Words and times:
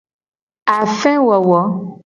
Afewowo. 0.75 1.49